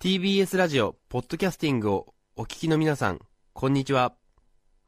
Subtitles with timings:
[0.00, 3.18] TBS ラジオ、ポッドキャスティングをお聞きの皆さん、
[3.52, 4.14] こんにちは。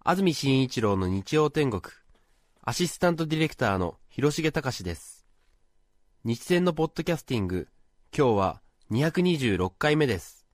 [0.05, 1.83] 安住紳一郎の日曜天国、
[2.63, 5.27] アシスタントディレクターの広重隆です。
[6.23, 7.67] 日戦のポッドキャスティング、
[8.17, 10.47] 今日は226回目です。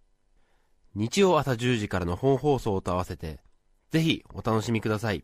[0.95, 3.41] 日曜朝10時からの本放送と合わせて、
[3.91, 5.23] ぜひお楽しみください。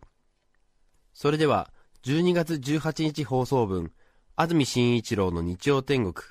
[1.15, 1.73] それでは、
[2.05, 3.93] 12月18日放送分、
[4.37, 6.23] 安住紳一郎の日曜天国、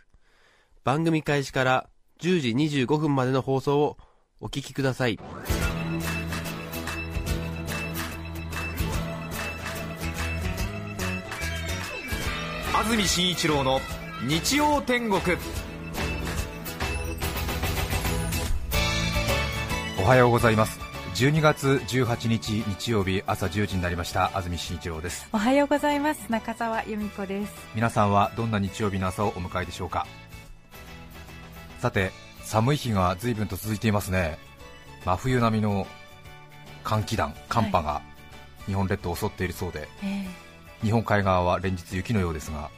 [0.84, 1.90] 番組開始から
[2.22, 3.98] 10時25分までの放送を
[4.40, 5.20] お聞きください。
[12.74, 13.80] 安住紳一郎の
[14.28, 15.20] 日曜天国。
[20.00, 20.80] おはようございます。
[21.16, 24.36] 12月18日日曜日朝10時になりました。
[24.36, 25.28] 安住紳一郎です。
[25.34, 26.32] おはようございます。
[26.32, 27.54] 中澤由美子です。
[27.76, 30.06] 皆さんはどんな日曜日の朝をお迎えでしょうか？
[31.82, 32.12] さて
[32.44, 34.38] 寒い日が随分と続いていますね。
[35.04, 35.88] 真冬並みの
[36.84, 38.04] 寒気団寒波が
[38.68, 40.28] 日本列島を襲っているそうで、え
[40.84, 42.70] 日本海側は連日雪のようですが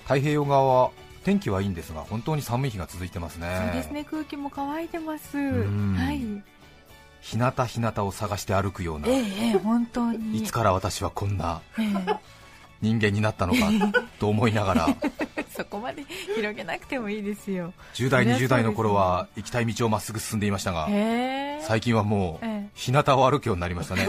[0.00, 0.90] 太平洋側は
[1.24, 3.58] 天気はいいんですが本当に寒い日が続いてますね。
[3.58, 4.04] そうですね。
[4.04, 5.38] 空気も乾いてます。
[5.38, 5.94] ん。
[5.94, 6.20] はい。
[7.22, 10.36] 日向日向を探して歩くような、ええええ本当に。
[10.36, 11.82] いつから私はこんなえ
[12.82, 13.70] 人間になったのか
[14.18, 17.72] と思いながらえ そこまで広げなくてもいいですよ。
[17.94, 20.88] 10代、そりゃそうです20代の頃は行きたい道をまっすぐ進んでいましたが
[21.60, 22.70] 最近はもうええ。
[22.74, 24.08] 日向を歩くようになりましたね。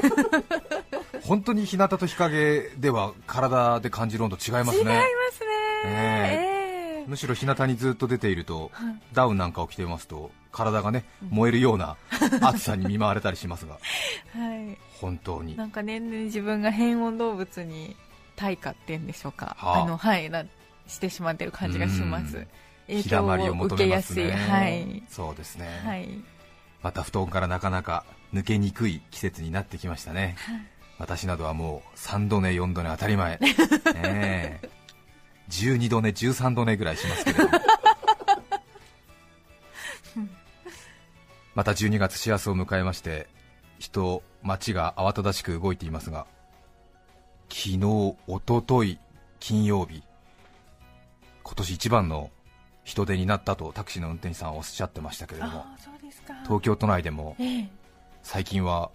[1.24, 4.92] 本当に日向と日陰では体で感じる温度違いますね。
[4.92, 5.48] 違いますね。
[5.86, 7.04] ええ。
[7.04, 8.96] えむしろ日向にずっと出ているとはい。
[9.14, 11.98] ダウンなんかを着ていますと体がね燃えるような
[12.42, 13.74] 暑さに見舞われたりしますが。
[13.74, 14.78] はい。
[15.00, 15.58] 本当に。
[15.58, 17.96] なんか年々自分が変温動物に
[18.36, 19.84] 退化っていうんでしょうか、はあ。
[19.84, 20.30] あのはい。
[20.30, 20.44] な
[20.88, 22.38] してしまってる感じがします。
[22.38, 22.48] うん。
[22.88, 24.26] 影響をまりを求受けやすい。
[24.26, 25.04] ねはい。
[25.10, 26.10] そうですね、はい。
[26.82, 30.36] また布団からなかなか抜けにくい季節になってきましたね、
[30.98, 33.50] 私などはもう3度寝、4度寝当たり前、 ね
[33.94, 34.60] え。
[35.50, 37.60] 12度寝、13度寝ぐらいしますけれども、
[41.56, 43.28] また12月幸せを迎えまして、
[43.78, 46.26] 人、街が慌ただしく動いていますが、
[47.50, 49.00] 昨日、おととい、
[49.40, 50.04] 金曜日、
[51.44, 52.30] 今年一番の
[52.84, 55.66] 人出になったとタクシーの運転手さんはおっしゃってましたけれども。
[56.44, 57.70] 東京都内でもええ。
[58.22, 58.92] 最近は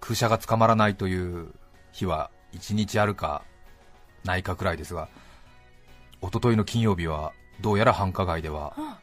[0.00, 1.52] 空車が捕まらないという
[1.92, 3.42] 日は1日あるか
[4.24, 5.08] ないかくらいですが
[6.20, 8.98] 一昨日の金曜日はどうやら繁華街ではあ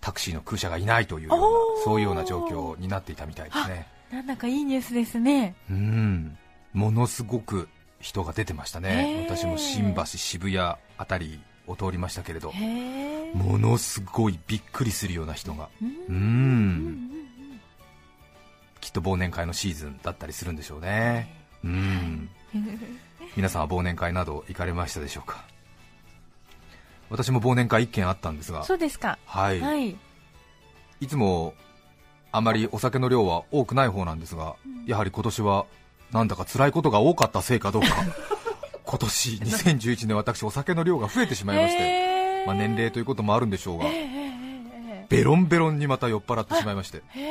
[0.00, 1.46] タクシーの空車がいないというような
[1.84, 3.88] そういうような状況になっていたみたいですね。
[4.12, 5.56] なんだかいいニュースですね。
[5.70, 6.36] うん。
[6.74, 7.68] ものすごく
[8.00, 9.26] 人が出てましたね。
[9.26, 12.52] 私も新橋渋谷あたりを通りましたけれど。
[13.34, 15.68] ものすごいびっくりするような人が。
[16.08, 17.10] うん。
[18.80, 21.34] きっと忘年会のシーズンだったりするんでしょうね。
[21.64, 22.28] うん。
[23.36, 25.44] 皆さんは忘年会など行かれましたでしょうか？
[27.10, 28.62] 私も忘年会1件あったんですが。
[28.64, 29.18] そうですか。
[29.26, 29.96] はい、はい。
[31.00, 31.54] いつも
[32.30, 35.66] あまりお酒の量は多くない方なんですが、やはり今年は
[36.12, 37.88] なんだか辛いことが多かったせいかどうか
[38.94, 44.06] 今年2011年私お酒の量が増えてしまいまして、まあ、年齢ということもあるんでしょうがええええ
[45.02, 47.24] えベロンベロンにまた酔っ払ってしまいましてえへ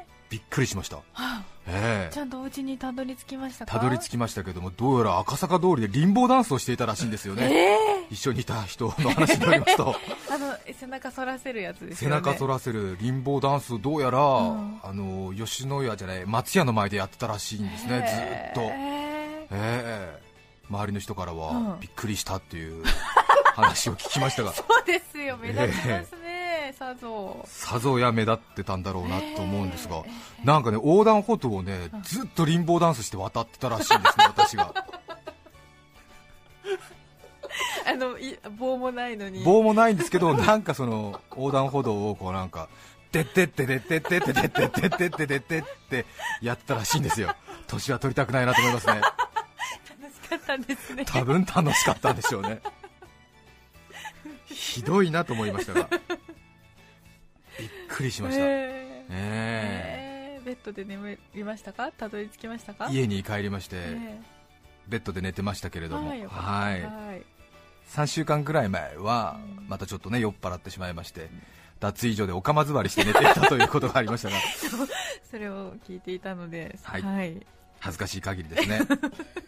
[0.00, 2.14] えびっくりしました、はええ。
[2.14, 3.78] ちゃんとお家にたどり着きましたか？
[3.78, 8.06] たどり着きましたけどもどうやら赤坂通りでリンボーダンスをしていたらしいんですよね、ええ。
[8.10, 9.94] 一緒にいた人の話によりますと。
[10.32, 14.80] あの背中反らせるやつです背中反らせるリンボーダンスどうやら、ん。
[14.82, 18.66] あの吉野家じゃない松屋の前でやってたらしいんですねずー。
[18.66, 18.98] っと、え
[19.50, 20.27] へええ
[20.70, 21.80] 周りの人からは、うん。
[21.80, 22.84] びっくりしたっていう
[23.54, 24.52] 話を聞きましたが。
[24.54, 25.36] そうですよ。
[25.36, 27.42] 目立ちますね、さぞ。
[27.46, 30.10] さぞや目立ってたんだろうなと思うんですが、え
[30.44, 34.74] なんかね横断歩道をねずっとリンボーダンスして渡ってたらしいんですね、 私が。
[37.86, 39.42] あのい棒もないのに。
[39.42, 42.68] 棒もないんですけど、なんかその横断歩道をこうなんか、
[43.10, 46.06] てってってってってってってってってってってってって
[46.42, 47.34] やってたらしいんですよ。
[47.66, 49.00] 年は取りたくないなと思いますね
[50.28, 51.04] かったんですね。
[51.04, 52.60] 多分楽しかったんでしょうね。
[54.46, 55.88] ひどいなと思いましたが。
[57.58, 58.46] びっくりしました、え
[59.10, 60.38] え。
[60.38, 61.90] えベッドで眠りましたか？
[61.92, 62.88] たどり着きましたか？
[62.90, 64.20] 家に帰りまして、え
[64.86, 66.44] ベッドで寝てましたけれえども、はいよかった。
[66.44, 66.82] はい。
[66.82, 67.22] はい。
[67.88, 69.68] 3週間くらい前はうん。
[69.68, 71.30] またちょっとね酔っ払ってしまいまして
[71.80, 74.36] 脱衣所でおかま座りして寝ていたということがありましたが。
[75.30, 77.02] それを聞いていたのではい。
[77.02, 77.46] はい、
[77.80, 78.80] 恥ずかしい限りですね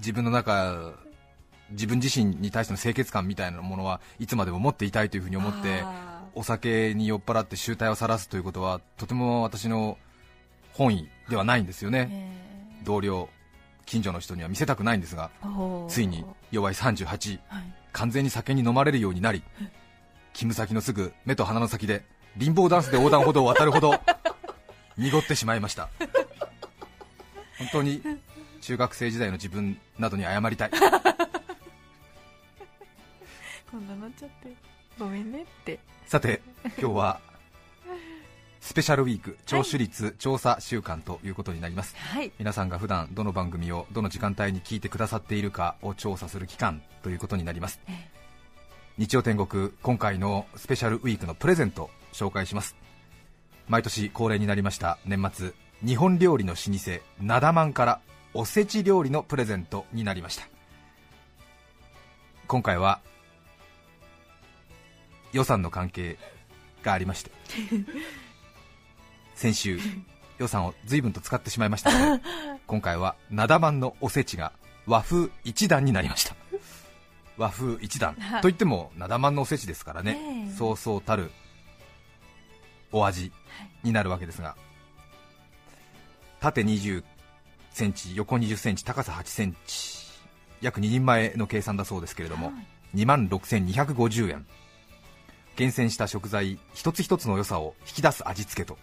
[0.00, 0.94] 自分の中
[1.70, 9.98] 自分自身に対しての清潔感みたいなものはいつまでも持っていたいというふうに思ってあお酒に酔っ払って醜態を晒すということはとても私の
[10.72, 13.28] 本意ではないんですよーねえ同僚
[13.86, 15.30] 近所の人には見せたくないんですが
[15.88, 17.74] ついに弱い38はい。
[17.92, 19.42] 完全に酒に飲まれるようになり
[20.32, 22.04] 勤務先のすぐ目と鼻の先で
[22.36, 24.00] リンボーダンスで横断歩道を渡るほど
[24.96, 25.88] 濁ってしまいました。
[27.58, 28.00] 本当に
[28.60, 30.70] 中学生時代の自分などに謝りたい。
[33.70, 34.54] こんななっちゃって
[34.98, 35.78] ごめんねって。
[36.06, 36.42] さて
[36.78, 37.20] 今日は
[38.60, 41.96] スペシャルウィーク聴取率調査週間ということになります。
[41.96, 42.30] はい。
[42.38, 47.80] 皆さんが普段どの番組をどの時間帯に聞いてくださっているかを調査する期間ということになります。
[47.88, 48.20] ええ。
[48.98, 52.76] 日曜天国今回のスペシャルウィークのプレゼントを紹介します。
[53.68, 55.52] 毎年恒例になりました年末
[55.82, 58.00] 日本料理の老舗なだまんから
[58.32, 60.48] おせち料理のプレゼントになりました。
[62.46, 63.00] 今回は
[65.32, 66.18] 予算の関係
[66.82, 67.30] がありまして。
[69.34, 69.78] 先週
[70.38, 72.22] 予算を随分と使ってしまいましたので
[72.66, 74.52] 今回はなだまんのおせちが
[74.86, 76.36] 和風一段になりました。
[77.36, 78.14] 和風一段。
[78.14, 78.42] はい。
[78.42, 80.56] といってもなだまんのおせちですからね、ええ。
[80.56, 81.30] そうそうたる
[82.92, 83.32] お味
[83.82, 84.56] になるわけですが。
[86.40, 87.04] 縦20
[87.70, 90.06] センチ横20センチ高さ8センチ。
[90.60, 92.52] 約2人前の計算だそうですけれども、
[92.94, 94.46] 2万6250円。
[95.56, 98.78] 厳選した食材一つ一つの良さを引き出す味付けと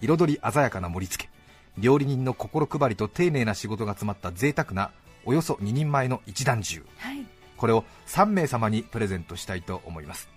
[0.00, 1.30] 彩り鮮やかな盛り付け
[1.76, 4.90] 料理人の心配りと丁寧な仕事が詰まった贅沢な
[5.26, 6.82] およそ2人前の一段重。
[6.98, 7.26] はい。
[7.56, 10.28] これを3名様にプレゼントしたいと思います。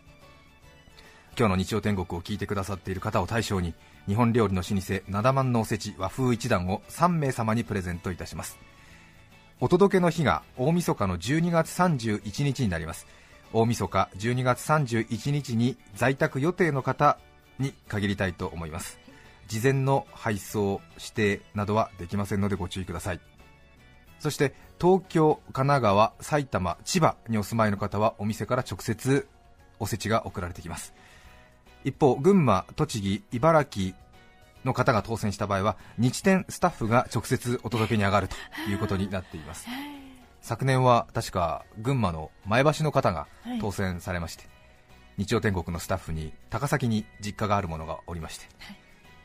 [1.38, 3.74] 今日の日曜天国を聞いてくださっている方を対象に
[4.08, 8.58] 日本料理の老舗なだまんのおせち和風一段を3名様にプレゼントいたします。
[9.60, 13.06] お届けの日が大晦日の12月31日になります。
[13.52, 17.18] 大晦日12月31日に在宅予定の方
[17.60, 19.00] に限りたいと思います。
[19.48, 23.20] 事前の配送指定などはできませんのでご注意ください。
[24.20, 29.28] そして東京、神奈川、埼玉、千葉にお住まいの方はお店から直接
[29.80, 30.94] おせちが送られてきます。
[31.88, 33.96] 一方、群馬、栃木、茨城
[34.66, 38.36] の方が当選した場合は日天スタッフが直接お届けに上がると
[38.70, 39.68] いうことになっています。
[40.42, 43.60] 昨年は確か群馬の前橋の方がはい。
[43.60, 44.44] 当選されまして、
[45.18, 48.48] 日曜天国のスタッフに高崎に実家があるものがおりまして、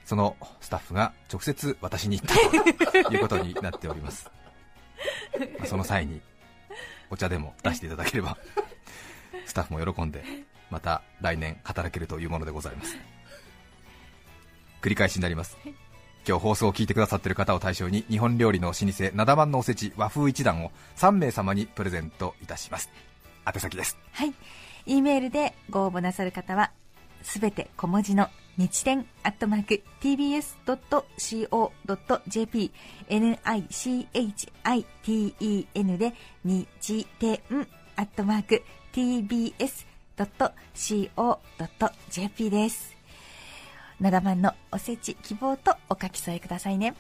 [0.05, 4.31] そのスタッフが直接私に行ったと いうことになっております。
[5.59, 6.21] まあその際に
[7.11, 8.39] お茶でも出していただければ
[9.47, 10.23] スタッフも喜んで
[10.73, 12.97] また来年働けるというものでございます。
[14.81, 15.59] 繰り返しになります。
[16.27, 22.91] 今日放送を聞いてくださっている方を対象に日本料理の老舗なだまんのおせち和風一段を3名様にプレゼントいたします。
[23.47, 23.99] 宛先です。
[24.13, 24.33] はい。
[24.87, 26.73] e メールでご応募なさる方は、
[27.23, 30.71] すべて小文字の日天アットマーク tbs.co.jp
[33.09, 36.15] nichiten で
[36.45, 37.41] 日天
[37.97, 38.63] アットマーク
[38.93, 39.92] tbs.co.jp
[42.51, 42.97] です。
[44.01, 46.95] なだまんのおせち希望とお書き添えくださいね。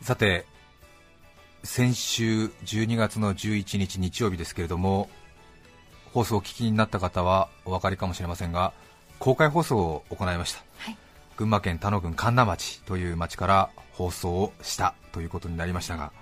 [0.00, 0.46] さて
[1.64, 5.08] 先週12月の11日日曜日ですけれども
[6.12, 8.72] 放送をお聞きになった方はお分かりかもしれませんが
[9.18, 10.96] 公開放送を行いました、はい
[11.36, 16.12] 群馬県田野郡神流町という町から放送をしたということになりましたが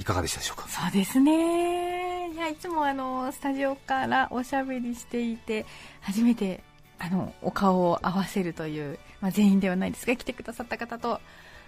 [0.00, 0.68] いかがでしたでしょうか？
[0.68, 2.30] そうですね。
[2.32, 5.66] いやいつもあのスタジオからおしゃべりしていて
[6.00, 6.62] 初めて
[6.98, 11.20] あのお顔を合わせるという、まあ、全員ではないですが来てくださった方と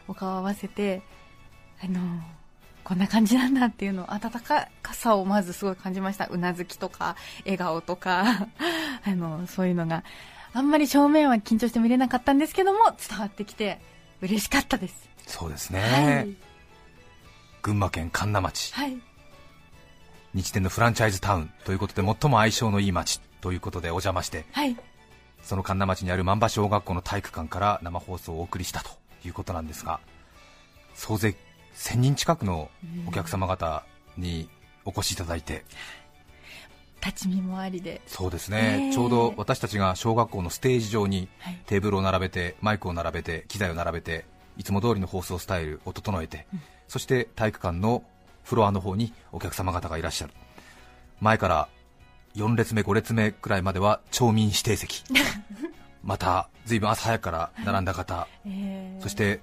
[0.08, 1.02] お顔を合わせて
[1.84, 2.00] あの
[2.84, 6.26] こんな感じなんだっていうの温かさをまずすごい感じました。
[6.30, 8.48] うなずきとか笑顔とか
[9.04, 10.04] あのそういうのが。
[10.54, 13.80] あんまり正面は緊張して見れなかったんですけども伝わってきて
[14.20, 15.08] 嬉しかったです。
[15.26, 16.36] そうですね、はい、
[17.62, 18.73] 群馬県神流町。
[18.75, 18.99] はい、
[20.35, 24.76] 日天のフランチャイズタウンということで最も相性のいい町ということでお邪魔してはい。
[25.42, 28.90] その神田町にある万場小学校の体育館から生放送をお送りしたと
[29.25, 29.99] いうことなんですが
[30.95, 31.35] 総勢
[31.75, 32.71] 1000人近くの
[33.09, 33.85] お客様方
[34.16, 34.49] に
[34.85, 35.64] お越しいただいて、
[37.04, 38.00] 立ち見もありで。
[38.07, 38.92] そうですね、ええ。
[38.92, 41.59] ちょうど私たちが小学校のステージ上にはい。
[41.66, 44.25] テーブルを並べて、マイクを並べて、機材を並べて、
[44.57, 46.47] いつも通りの放送スタイルを整えて、
[46.92, 48.04] そして体育館の
[48.44, 50.34] フロアの方にお客様方がいらっしゃる、
[51.20, 51.68] 前から
[52.37, 55.02] 4列目、5列目くらいまでは町民指定席、
[56.04, 59.02] また随分朝早くから並んだ方、 えー。
[59.02, 59.40] そして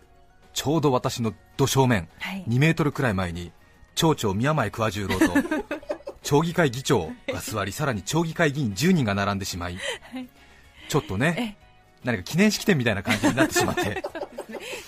[0.53, 2.45] ちょうど私のど正面、はい。
[2.47, 3.51] 2メートルくらい前に
[3.95, 5.33] 町長宮前桑十郎と
[6.21, 9.79] 町議会議長が座り、さらに町議会議員10人が並んでしまい、
[10.87, 11.57] ちょっとね、
[12.03, 14.03] 何か記念式典みたいな感じになってしまって、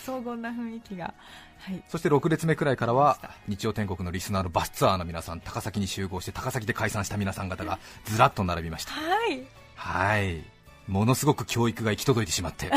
[0.06, 1.14] 荘厳な雰囲気が
[1.62, 1.84] はい。
[1.88, 8.92] そして6列目くらいからは日曜天国のリスナーのバスツアーの皆さん、高崎に集合して高崎で解散した皆さん方がずらっと並びました。
[8.92, 9.44] はい。
[9.76, 10.44] はい。
[10.88, 12.72] ものすごく教育が行き届いてしまって、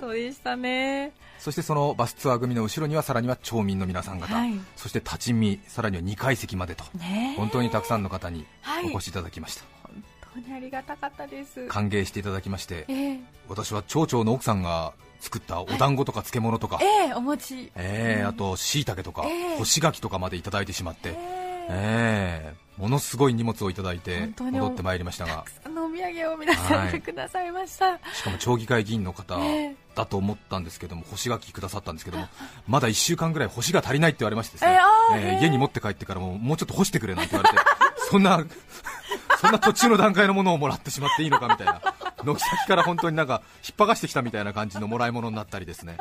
[0.00, 1.12] そうでしたね。
[1.38, 4.54] そしてそのバスツアー組の後ろにはさらには町民の皆さん方、はい。
[4.76, 7.32] そして立ち見、さらには2階席までと、ね。
[7.34, 8.86] え本当にたくさんの方にはい。
[8.86, 10.04] お越しいただきました、本
[10.34, 11.66] 当にありがたかったです。
[11.66, 17.70] 歓迎していただきまして、えー私は町長の奥さんが作ったお団子とか漬物とか、えーお餅。
[17.74, 19.58] えーあとしいたけとか、ええ。
[19.58, 22.52] 干し柿とかまでいただいてしまって、ええ。
[22.54, 29.76] ーものすごい荷物をいただいて戻ってまいりましたーたがくさんのお土産を皆さんはいがくださいました、しかも町議会議員の方ええ。
[29.96, 32.28] だと思ったんですけども干し柿くださったんですけども
[32.68, 37.64] まだ1週間ぐらい干しが足りないって言われましてですね、えあーえー家に持って帰ってからももうちょっと干してくれなんて言われて
[38.08, 38.44] そんな
[39.40, 41.80] そんな途中の段階のものをもらってしまっていいのかみたいな
[42.24, 45.96] 軒先から本当になんか引っ張がしてきたみたいな感じのもらい物になったりですね、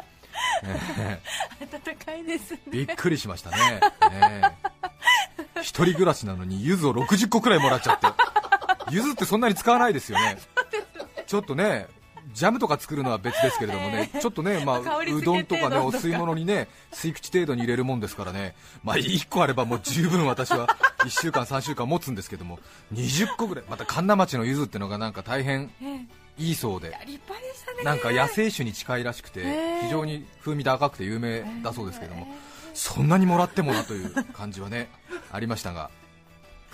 [0.64, 1.20] え
[1.62, 2.60] 温かいですね。
[2.68, 3.58] ーびっくりしましたね、
[4.12, 4.78] えー
[5.62, 8.08] 一人暮らしなのに柚子を60個くらいもらっちゃって。
[8.92, 10.38] 柚子ってそんなに使わないですよね。
[11.26, 11.88] ちょっとね
[12.38, 18.54] ジャムとか作るのは別ですけれどもね、 ちょっとね、まあ、うどんとかね、お吸い物にね、吸い口程度に入れるもんですからね、
[18.84, 20.68] まあ、1個あればもう十分私は
[21.00, 22.60] 1週間、3週間持つんですけども、
[22.94, 26.06] 20個ぐらい、また神田町の柚子ってのがなんか大変え
[26.38, 26.96] いいそうで、
[27.84, 32.28] なんか野生種に近いらしくて、非常に風味高くて有名だそうですけども、
[32.76, 34.92] そんなにもらってもなという感じはね、
[35.32, 35.90] ありましたが、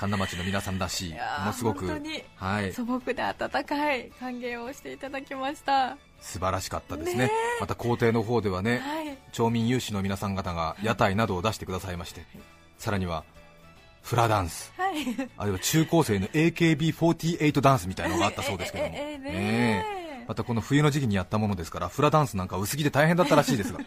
[0.03, 5.97] 神田町の皆さんらしい、ものすごく、本当にはい、素朴で温かい歓迎をしていただきました。
[6.19, 7.27] 素晴らしかったですね。
[7.27, 7.31] ね
[7.61, 9.17] また校庭の方ではね、はい。
[9.31, 12.25] 町民有志の皆さん方が屋台などを出してくださいまして、
[12.77, 13.23] さらには
[14.01, 14.95] フラダンス、はい。
[15.37, 18.93] あるいは中高生の AKB48 ダンスみたいなのがあったそうですけども、
[20.27, 23.79] またこの冬の時期にやったものですから、フラダンスなんか薄着で大変だったらしいですが。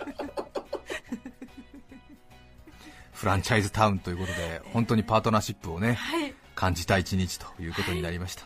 [3.17, 6.35] フランチャイズタウンということで、本当にパートナーシップをね、はい。
[6.55, 8.45] 感じた一日ということになりました、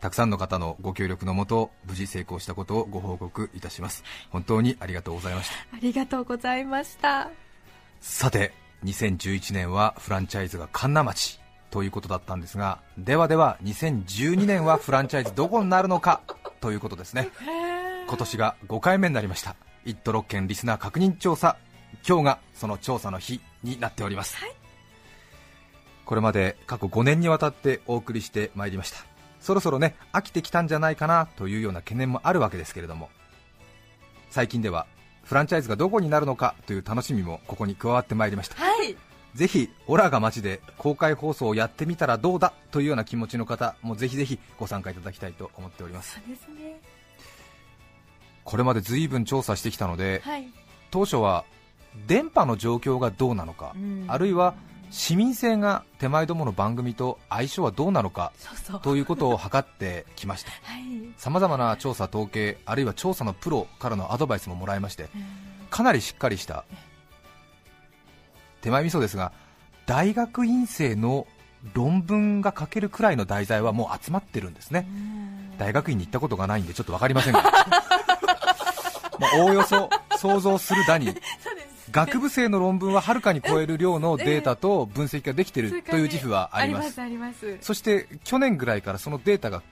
[0.00, 4.04] たくさんの方のご協力のもと無事成功したことをご報告いたします。
[4.30, 5.76] 本当にありがとうございました。
[5.76, 7.28] ありがとうございました。
[8.00, 8.52] さて
[8.84, 11.40] 2011年はフランチャイズが神奈町
[11.70, 16.20] ということだったんですがではでは2012年はフランチャイズどこになるのか
[16.60, 17.30] ということですね。
[18.08, 19.56] 今年が5回目になりました。
[19.86, 21.56] 1都6県リスナー確認調査。
[22.06, 24.36] 今日がその調査の日になっております、
[26.04, 28.98] これまで過去5年にわたってお送りしてまいりました。
[29.40, 33.10] そろそろね飽きてきたんじゃないかなというような懸念もあるわけですけれども。
[34.30, 34.86] 最近では
[35.24, 38.56] フランチャイズがどこになるのかという楽しみもここに加わってまいりました。
[38.56, 38.96] はい。
[39.34, 46.80] ぜひオラが街で公開放送をやってみたらどうだというような気持ちの方もぜひぜひご参加いただきたいと思っておりますね。
[48.44, 50.48] これまで随分調査してきたのではい。
[50.90, 51.44] 当初は
[52.06, 54.04] 電波の状況がどうなのか、うん。
[54.08, 54.54] あるいは
[54.90, 58.32] 市民性が手前どもの番組と相性はどうなのか
[58.82, 60.50] ということを測ってきました。
[60.62, 60.82] はい。
[61.16, 65.24] さまざまな調査統計あるいは調査のプロからのアドバイスももらいましてうん。
[65.70, 66.64] かなりしっかりした
[68.60, 69.32] 手前味噌ですが
[69.86, 71.26] 大学院生の
[71.74, 74.86] 論文が書けるくらいの題材はもう集まってるんですね。
[75.58, 77.42] 大学院に行ったことがないんでちょっと分かりませんが。
[79.18, 81.06] まあおおよそ想像するだに
[81.90, 86.94] 学部生の論文ははるかに超える量のデータと分析ができているという自負はあります。
[87.60, 89.62] そして去年ぐらいからそのデータが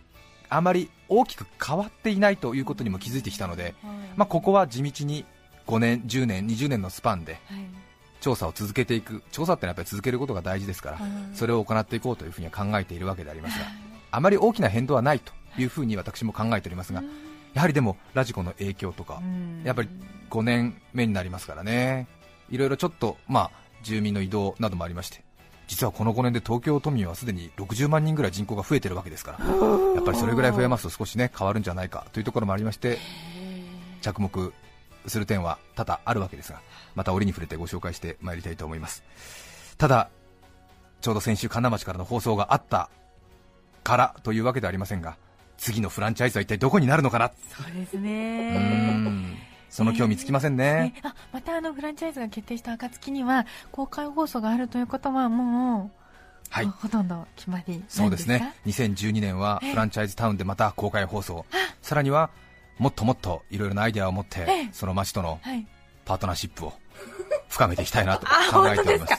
[0.48, 3.74] あまり大きく変わっていないということにも気づいてきたので、
[4.16, 5.24] まあ、ここは地道に
[5.66, 7.64] 5年、10年、20年のスパンではい。
[8.20, 13.64] 調査を続けていく調査ってのはやっぱり続けることが大事ですからうんそれを行っていこうというふうには考えているわけでありますが
[14.10, 17.02] あまり大きな変動はないというふうに私も考えておりますが
[17.54, 19.62] やはりでもラジコの影響とかうん。
[19.64, 19.88] やっぱり
[20.30, 22.06] 5年目になりますからね。
[22.50, 23.50] いろいろちょっとまあ
[23.82, 25.22] 住民の移動などもありまして
[25.70, 29.46] 実はこの5年で東京都民はすでに60万人ぐらい人口が増えてるわけですから、
[29.94, 32.98] やっぱりそれぐらい増えますと少しね変わるんじゃないかというところもありまして、
[34.00, 34.52] 着目
[35.06, 36.60] する点は多々あるわけですが、
[36.96, 39.04] また折に触れてご紹介してまいりたいと思います。
[39.78, 40.10] ただ、
[41.00, 42.90] ちょうど先週、神田町からの放送があった
[43.84, 45.16] からというわけではありませんが、
[45.60, 48.56] 次のフランチャイズは一体どこになるのかな、そうですね。
[48.56, 49.36] ん。
[49.68, 50.64] その興味つきませんね。
[50.64, 50.94] ね。
[51.02, 56.00] あまたあのフランチャイズが決定した暁には公開放送があるということはもう、
[56.48, 56.64] はい。
[56.64, 58.54] ほとんど決まりそうですね。
[58.64, 61.44] 2012年はフランチャイズタウンでまた公開放送、
[61.82, 62.30] さらには
[62.78, 65.66] もっともっといろいろなアイデアを持ってええ、その街とのはい
[66.06, 66.72] パートナーシップを
[67.48, 69.12] 深めていきたいなとあ考えております。
[69.12, 69.16] あ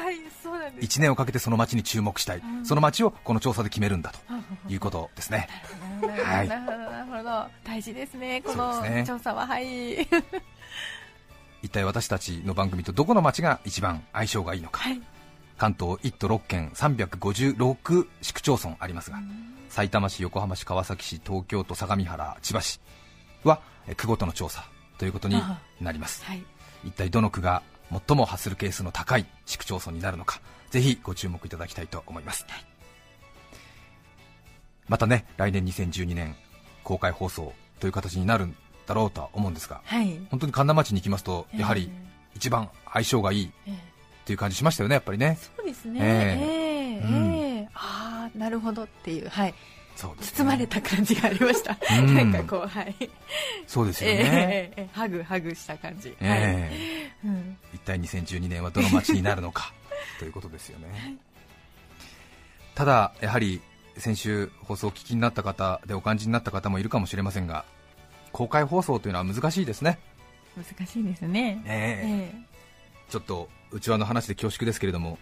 [0.00, 4.18] あはいそうなんです1年をかけてその街に注目したい、その街をこの調査で決めるんだと
[4.72, 5.48] いうことですね。
[6.24, 6.48] はい。
[6.48, 7.46] なるほどなるほど。
[7.64, 9.46] 大事ですねこの調査は。
[9.46, 10.06] はい。
[11.62, 15.00] 一体私たちの番組とどこの街が一番相性がいいのか、はい。
[15.56, 19.18] 関東1都6県356市区町村ありますが、
[19.70, 22.80] 埼玉市、横浜市、川崎市、東京都、相模原、千葉市
[23.44, 24.64] はえ区ごとの調査
[24.98, 25.40] ということに
[25.80, 26.24] なります。
[26.24, 26.44] はい。
[26.84, 30.40] 一体どの区が最も発するケースの高い市区町村になるのか
[30.74, 32.44] ぜひご注目いただきたいと思います、
[34.88, 36.34] またね来年2012年
[36.82, 40.18] 公開放送という形になるんだろうとは思うんですがはい。
[40.30, 41.92] 本当に神田町に行きますとやはり
[42.34, 43.76] 一番相性がいいええっ
[44.24, 45.38] ていう感じしましたよねやっぱりね。
[45.56, 46.00] そうですね。
[46.02, 46.44] ええ。
[46.44, 46.98] ええ。
[46.98, 47.34] うん。
[47.34, 47.68] ええ。
[47.74, 49.54] ああなるほどっていうはい。
[49.94, 50.38] そうですね。
[50.38, 51.78] 包まれた感じがありました。
[51.98, 52.14] うん。
[52.16, 52.96] なんかこうはい。
[53.68, 54.88] そうですよええね、ええええ。
[54.92, 56.08] ハグハグした感じ。
[56.08, 56.16] はい。
[56.20, 57.56] ええうん。
[57.72, 59.72] 一体2012年はどの街になるのか
[60.18, 61.18] ということですよね、
[62.74, 63.60] ただやはり
[63.96, 67.64] 先週放送をお聞きになった方でお感じになった方もいるかもしれませんが
[68.32, 69.98] 公開放送というのは難しいですね、
[70.56, 71.62] 難しいですね。
[71.66, 72.30] え。
[72.32, 72.54] ええ。
[73.10, 75.18] ちょっと内輪の話で恐縮ですけれども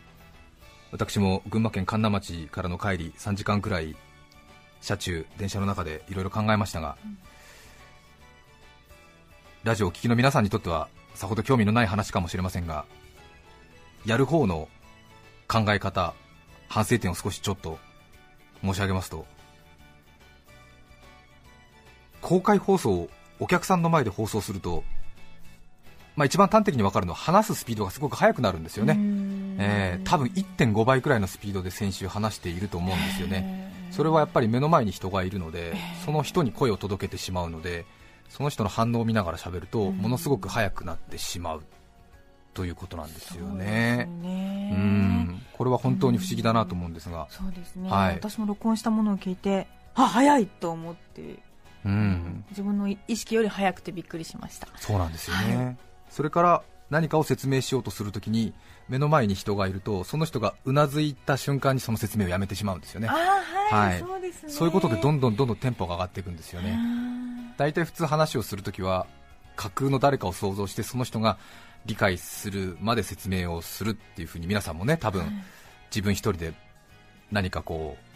[0.92, 3.96] 私も群馬県神流町からの帰り3時間くらい
[4.82, 6.96] 車中電車の中でいろいろ考えましたが、
[9.64, 12.84] ラジオをお聞きの皆さんにとってはさほど興味のない話かもしれませんが
[14.04, 14.68] やる方の
[15.48, 16.14] 考え方
[16.68, 17.78] 反省点を少しちょっと
[18.62, 19.26] 申し上げますと
[22.20, 23.10] 公開放送を
[23.40, 24.84] お客さんの前で放送すると
[26.14, 28.98] まあ、一番端的に分かるのは話すスピードがすごく速くなるんですよね、
[29.58, 37.86] えー多分1.5倍くらいのスピードで先週話していると思うんですよね、それはやっぱり目の前に人がいるので、その人に声を届けてしまうので、
[38.28, 41.62] その人の反応を見ながら喋ると、ものすごく速くなってしまう
[42.54, 44.08] ということなんですよね。
[44.20, 44.72] ね。
[44.74, 45.42] うん。
[45.52, 48.14] これは本当に不思議だなと思うんですが、そうですね、はい。
[48.14, 51.38] 私も録音したものを聞いてあ早いと思って、
[51.84, 54.68] うん、自分の意識より早くてびっくりしました。
[54.76, 55.76] そうなんですよね、
[56.10, 58.52] それから何かを説明しようとするときに
[58.88, 63.08] 目の前に人がいるとその人がうなずいた瞬間にその説明をやめてしまうんですよね。
[63.08, 64.00] あはい、はい。
[64.00, 64.52] そうですね。
[64.52, 66.78] そういうことでどんどんどんどんテンポが上がっていくんですよね。
[66.78, 69.06] あ大体普通話をするときは
[69.56, 71.38] 架空の誰かを想像してその人が
[71.86, 75.24] 理解するまで説明をするっていうふうに皆さんもね多分
[75.90, 76.54] 自分一人で
[77.30, 78.11] 何かこう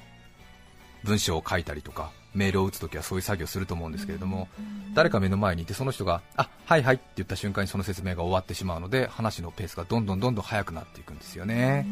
[1.07, 4.49] 文章を書いたりとかメールを打つときはそういう作業をすると思うんですけれども、
[4.93, 11.87] 誰か目の前にいてその人があはいはいって言った瞬間にその説明が終わってしまうので話のペースがどんどんどんどん速くなっていくんですよね。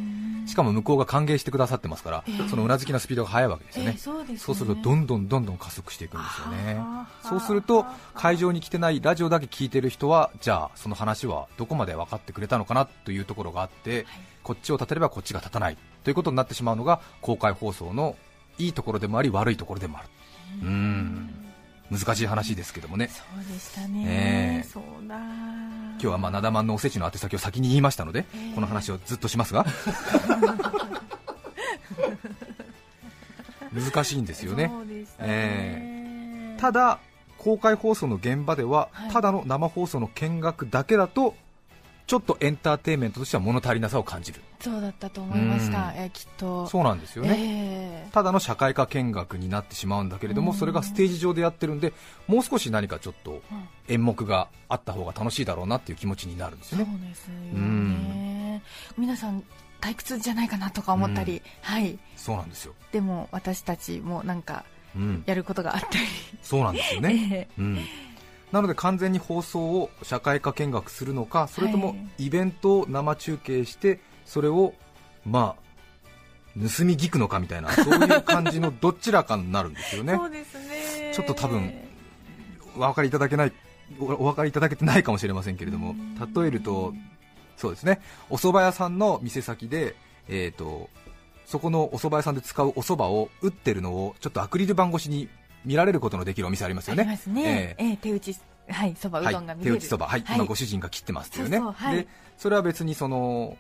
[0.47, 4.39] しかも向こうが歓迎してくださってますから、そのうなずきのスピードが速いわけですよね、ええそうですね。
[4.39, 6.75] そうするとどんどんどんどん加速していくんですよね。
[6.75, 14.07] はあそうすると会場に来てないラジオだけ聞いてる人はじゃあその話はどこまで分かってくれたのかなというところがあって、
[14.43, 18.15] こっちを立てればこっちが立たないということになってしまうのが公開放送の
[18.59, 20.09] いいところでもあり悪いところでもある。
[20.63, 21.31] うーん。
[21.91, 23.09] 難しい話ですけどもね。
[23.09, 24.69] そうでしたね、ええ。
[24.69, 25.17] そうだ。
[25.17, 29.67] 今日はまあなだまんのおせちの宛先を先に言いましたので、この話をずっとしますが。
[33.73, 34.69] 難しいんですよね。
[34.69, 37.01] ね、えただ
[37.39, 39.11] 公開放送の現場では、はい。
[39.11, 41.35] ただの生放送の見学だけだと
[42.07, 44.41] ちょっとエンターテインメントとしては物足りなさを感じる。
[44.61, 46.05] そうだったと思いました、うん。
[46.05, 46.67] えきっと。
[46.67, 50.57] そうなんですよね、えただの社会科見学になってしまうんだけれども、うん。
[50.57, 51.93] それがステージ上でやってるんで
[52.29, 53.43] もう少し何かちょっと
[53.89, 58.63] 演目があった方が楽しいだろうなっていう気持ちになるんですそうよねですようね
[58.97, 59.43] 皆さん
[59.81, 61.41] 退屈じゃないかなとか思ったり、うん。
[61.61, 61.99] はい。
[62.17, 66.05] そうなんですよ、でも私たちもなんかうん、やることがあったり、
[66.41, 67.49] そうなんですよね、ええ。
[67.59, 67.79] うん、
[68.53, 72.27] なので完全に放送を社会科見学するのかそれともはい。
[72.27, 74.73] イベントを生中継してそれを
[75.27, 75.64] まあ
[76.55, 80.15] 盗み聞くのかみたいなそういう感じのどちらかになるんですよね。
[80.17, 81.13] そうですね。
[81.15, 81.73] ちょっと多分
[82.77, 83.53] お分かりいただけない
[83.99, 85.95] おお分かりいただけてないかもしれませんけれども
[86.37, 86.95] 例えると
[87.57, 88.01] そうですね。
[88.31, 89.97] お蕎麦屋さんの店先で
[90.29, 90.89] えー、と
[91.45, 95.29] そこのお蕎麦屋さんで使うお蕎麦を打ってるのをちょっとアクリル板越しに
[95.65, 97.03] 見られることのできるお店ありますよね。
[97.03, 97.77] ありますね。
[97.79, 97.91] ええ。
[97.93, 98.37] え手打ち、
[98.69, 99.77] はい、そばうはいどんが見れる。
[99.77, 101.97] 手打ちそば、はい今ご主人が切ってますっていうね、そうそうはい。
[101.97, 103.57] でそれは別にその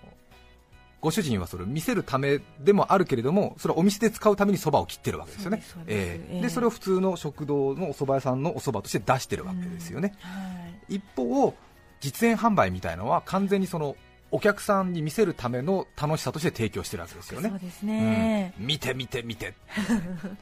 [1.04, 6.34] ご主人はそれを見せるためでもあるけれども、それはお店で使うためにそばを切ってるわけですよね、そええ。
[6.36, 6.40] ええ。
[6.40, 10.14] でそれを普通の食堂のお蕎麦屋さんのお蕎麦として出してるわけですよね。
[10.20, 10.40] は
[10.88, 10.96] い。
[10.96, 11.54] 一方、
[12.00, 13.96] 実演販売みたいのは完全にその
[14.30, 17.50] お客さんに見せるための楽しさとして提供してるわけですよね。
[17.50, 17.58] そう。
[17.58, 18.54] ですね。
[18.58, 18.66] うん。
[18.66, 19.52] 見て見て見て。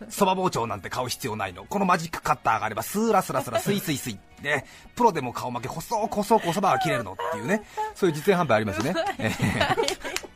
[0.08, 1.64] そば包丁なんて買う必要ないの。
[1.64, 4.18] このマジックカッターがあればスーラスラスラスイスイスイ。
[4.42, 4.64] ね。
[4.94, 7.64] プロでも顔負け細く細くおそばが切れるのっていうね。
[7.96, 10.22] そういう実演販売ありますよね、ええ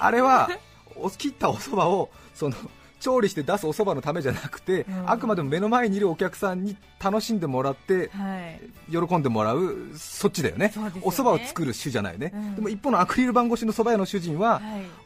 [0.00, 0.48] あれは
[0.96, 2.54] お切ったおそばをその
[3.00, 5.10] 調理して出すおそばのためじゃなくて、うん。
[5.10, 8.60] あくまでも目の前にいるお客さんに楽しんでもらってはい。
[8.90, 10.68] 喜んでもらうそっちだよね。
[10.68, 10.72] ね。
[11.02, 12.54] お蕎麦を作る主じゃないね、うん。
[12.56, 14.62] でも一方のアクリル板越しの蕎麦屋の主人は、はい。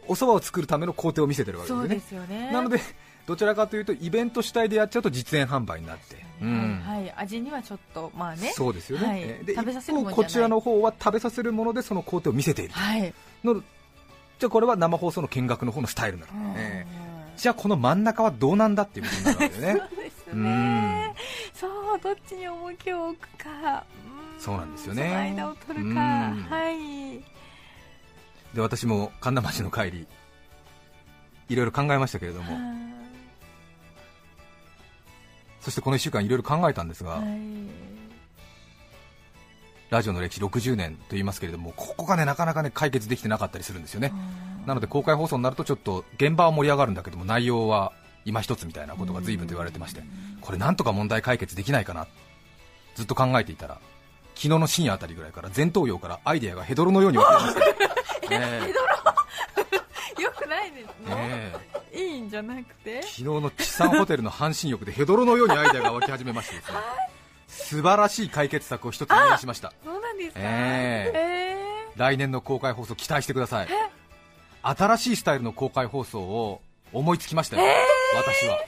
[0.08, 2.50] お蕎麦を作るための工程を見せてるわけですよねですよね。
[2.50, 2.80] なので
[3.26, 8.52] どちらかというとイベント主体でやっちゃうと実演販売になって、うんはい、はい、味にはちょっとまあね。
[8.54, 9.20] そうですよね、はい。
[9.22, 13.14] えーで食べさせるこちらの方は食べさせるものでその工程を見せているはい。
[13.44, 13.62] の
[14.42, 21.14] じゃあこれは生放送の見学の方のスタイルなの、うんえーじゃあこの真ん中はどうなんだっていうことになるわけでねそうですうんね。
[21.54, 23.84] そう、どっちに重きを置くか。
[24.36, 25.04] うんそうなんですよね
[25.36, 26.00] 間を取るうんか。
[26.00, 27.18] はい。
[28.54, 30.06] で私も神田町の帰り
[31.48, 32.58] いろいろ考えましたけれども、
[35.60, 37.28] そしてこの1週間いろいろ考えたんですが、はい。
[39.92, 44.10] ラジオの歴史60年と言いますけれどもここがねなかなかね解決できてなかったりするんですよね、
[44.64, 47.92] なので公開放送になるとちょっと現場は盛り上がるんだけども内容は
[48.24, 50.02] 今一つみたいなことが随分と言われてまして
[50.40, 52.06] これなんとか問題解決できないかな
[52.94, 53.80] ずっと考えていたら
[54.34, 57.54] 昨日の深夜あたりぐらいから前頭葉からアイデアがヘドロのように湧きまし
[58.28, 58.72] て、 ね
[60.22, 61.52] よくないですえ
[61.94, 62.02] ね。
[62.12, 63.02] いいんじゃなくて。
[63.02, 66.78] 昨日の地産ホテルの半身浴でヘドロのようにアイデアが湧き始めましてですね
[67.52, 69.72] 素晴らしい解決策を一つ見出しました。
[69.84, 70.40] そうなんですか？
[70.40, 71.52] ええ。
[71.96, 73.68] 来年の公開放送期待してください。
[74.62, 76.60] 新しいスタイルの公開放送を
[76.92, 77.62] 思いつきましたよ、
[78.14, 78.58] 私は。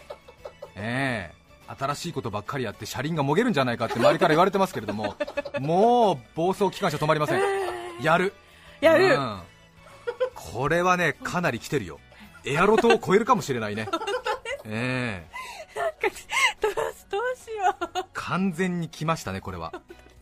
[0.76, 1.44] ええ。
[1.78, 5.14] 新しいことばっかりやって車輪がもげるんじゃないかって周りから言われてますけれども
[5.60, 7.40] もう暴走機関車止まりません。
[8.02, 8.34] やる。
[8.82, 9.14] やる。
[9.14, 9.40] うん。
[10.34, 12.00] これはねかなり来てるよ。
[12.44, 13.88] エアロトを超えるかもしれないね。
[14.66, 15.30] ええ。
[16.02, 16.26] どうし
[17.14, 18.06] どうしよう。
[18.12, 19.72] 完全に来ましたね、これは、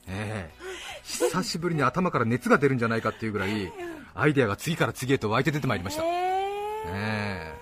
[0.06, 0.62] ええ。
[1.04, 3.72] 久しぶりに頭から熱が出るんじゃないかっていうぐらい、
[4.14, 6.08] アイデアが次から次へと湧いて出てまいりました、え
[6.86, 7.54] え。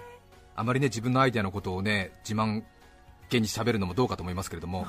[0.56, 2.64] あまりね自分のアイデアのことをね自慢
[3.30, 4.86] げに喋るのもどうかと思いますけれども、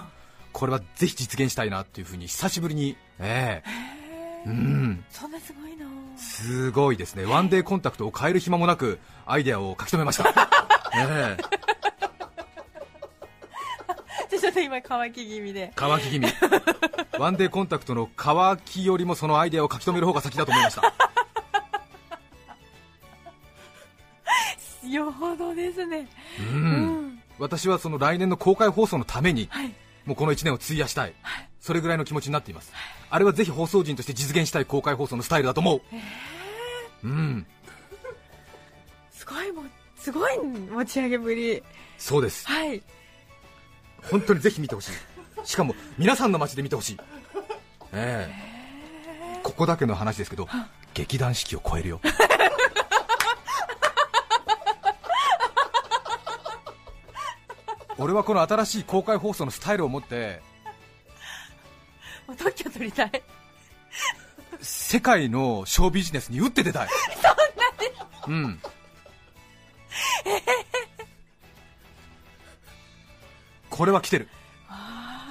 [0.52, 4.50] これはぜひ実現したいなっていうふうに久しぶりに、ええ。
[4.50, 5.86] うん、そんなすごいの。
[6.18, 10.30] すごいですね、ワンデーコンタクトを変える暇もなくアイデアを書き留めました。
[10.98, 11.81] ええ
[14.40, 15.72] ちょっと今乾き気味で。
[15.76, 16.28] 乾き気味
[17.20, 20.94] ワンデーコンタクトの乾きよりもそのアイデアを書き留める方が先だと思いました
[24.90, 26.08] よほどですね。
[26.40, 27.24] ううんん。
[27.40, 29.74] 私はその来年の公開放送のために、はい。
[30.06, 31.14] もうこの1年を費やしたい、
[31.60, 32.74] それぐらいの気持ちになっています、
[33.10, 35.82] あれはぜひ放送人として実現したい公開放送のスタイルだと思う、
[37.04, 37.46] うん、
[39.12, 39.64] すごいも、
[39.96, 41.62] すごい持ち上げぶり。
[41.98, 42.82] そうです、はい。
[44.10, 44.92] 本当にぜひ見てほしい、
[45.44, 46.98] しかも皆さんの街で見てほしい、
[47.94, 49.42] ええ。
[49.44, 50.48] ここだけの話ですけど、
[50.94, 52.02] 劇団四季を超えるよ。
[57.98, 60.42] 俺はこの新しい公開放送のスタイルを持って
[62.38, 63.12] 特許取りたい。
[64.60, 66.88] 世界のショービジネスに打って出たい。
[68.28, 68.62] うん
[73.72, 74.28] これは来てる。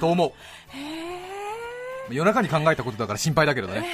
[0.01, 0.33] と思う。
[2.13, 3.87] 夜中に考えたことだから心配だけどね、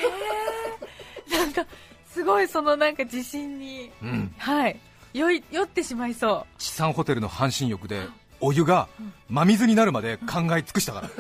[1.31, 1.67] なんか、
[2.11, 4.81] すごいそのなんか自信に、うん、はい。
[5.13, 8.07] 酔い、酔ってしまいそ地産ホテルの半身浴で
[8.41, 8.89] お湯が
[9.29, 11.11] 真水になるまで考え尽くしたから、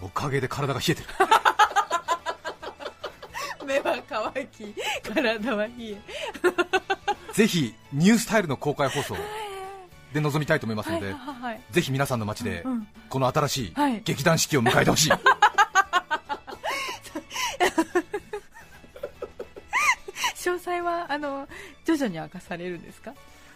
[0.00, 1.08] おかげで体が冷えてる。
[3.62, 3.64] う。
[3.66, 5.96] 目は乾き、体は冷え。
[7.32, 9.16] ぜひニュースタイルの公開放送
[10.12, 11.60] で臨みたいと思いますはい、ので、はい。
[11.70, 14.00] ぜひ皆さんの街でうんこの新しいはい。
[14.04, 15.10] 劇団四季を迎えてほしい、
[20.36, 21.48] 詳細は、あの、
[21.84, 23.12] 徐々に明かされるんですか？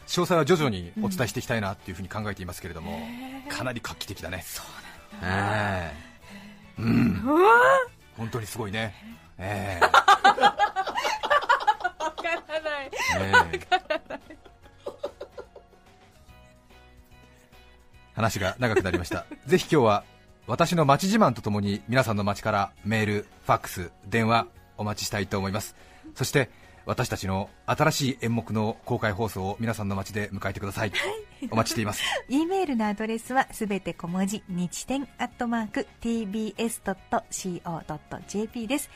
[0.06, 2.98] 詳細は徐々にお伝えしていきたいなっていうふうに考えていますけれども、
[3.48, 4.42] かなり画期的だね。
[4.44, 4.66] そう
[5.24, 5.36] なんだ、
[5.86, 5.94] え
[6.78, 6.82] え。
[6.82, 7.22] うん。
[8.16, 8.92] 本当にすごいね、
[9.38, 9.84] ええ。
[9.86, 10.02] わか
[14.08, 14.19] ら
[18.20, 19.26] 話が長くなりました。
[19.46, 20.04] ぜひ今日は
[20.46, 25.76] 私の街自慢とともに皆さんの街からメール、ファックス、電話お待ちしたいと思います。
[26.14, 26.50] そして
[26.86, 30.92] 私たちの新しい演目の公開放送を皆さんの街で迎えてください、
[31.50, 32.02] お待ちしています。
[32.28, 36.76] E メールのアドレスはすべて小文字日天アットマーク tbs.co.jp
[38.66, 38.90] です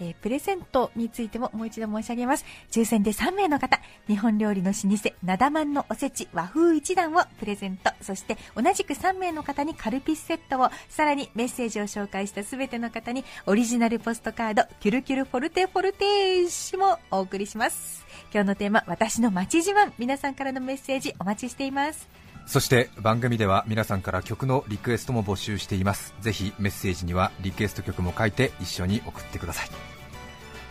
[0.00, 2.44] えープレゼントについてももう一度申し上げます。
[2.70, 7.90] 抽選で3名の方日本料理の老舗なだまんのおせち和風一段をプレゼント。
[8.00, 18.04] そして同じく3名の方にカルピスセットをさらにメッセージを紹介したすべての方にオリジナルポストカードキュルキュルフォルテフォルテーシもお送りします。
[18.32, 19.92] 今日のテーマ私の街自慢。
[19.98, 22.25] 皆さんからのメッセージお待ちしています。
[22.46, 26.14] そして番組では皆さんから曲のリクエストも募集しています。
[26.20, 29.68] ぜひメッセージにはリクエスト曲も書いて一緒に送ってください。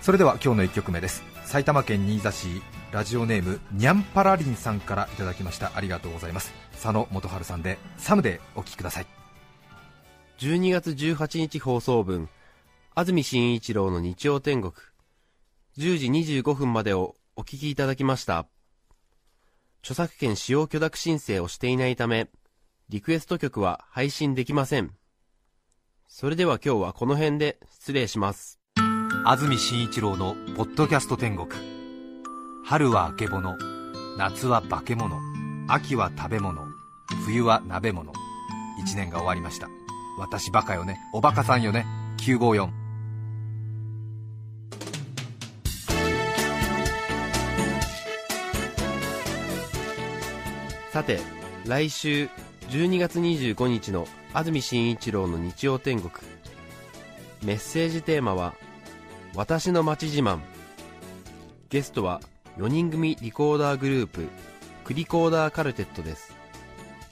[0.01, 1.23] それでは今日の1曲目です。
[1.43, 2.61] 埼玉県新座市
[2.91, 5.73] ラジオネームにゃんぱらりんさんからいただきました。
[5.75, 6.53] ありがとうございます。
[6.71, 9.07] 佐野元春さんでサムデーお聴きください。
[10.39, 12.29] 12月18日放送分、
[12.93, 14.73] 安住紳一郎の日曜天国、
[15.77, 16.07] 10時
[16.39, 18.47] 25分までをお聞きいただきました。
[19.85, 22.27] 著作権使用許諾申請をしていないため、
[22.89, 24.89] リクエスト曲は配信できません。
[26.07, 28.59] それでは今日はこの辺で失礼します。
[29.25, 31.47] 安住紳一郎の「ポッドキャスト天国」
[32.65, 33.59] 春はあけぼの
[34.17, 35.19] 夏は化け物。
[35.67, 36.63] 秋は食べ物。
[37.23, 38.11] 冬は鍋物。
[38.11, 39.67] 1年が終わりました。
[40.17, 40.97] 私バカよね。
[41.13, 41.85] おバカさんよね。
[42.17, 42.84] 954
[50.95, 51.19] さて、
[51.65, 52.29] 来週
[52.69, 56.09] 12月25日の安住紳一郎の日曜天国。
[57.43, 58.53] メッセージテーマは、
[59.35, 60.39] 私の街自慢。
[61.67, 62.21] ゲストは
[62.59, 64.29] 4人組リコーダーグループ、
[64.85, 66.33] クリコーダーカルテットです。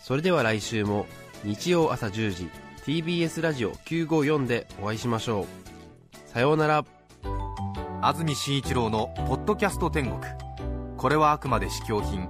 [0.02, 1.06] それでは来週も
[1.44, 2.50] 日曜朝10時、
[2.86, 6.30] TBS ラジオ954でお会いしましょう。
[6.32, 6.86] さようなら。
[8.02, 10.22] 安住紳一郎の「ポッドキャスト天国」
[10.96, 12.30] これはあくまで試供品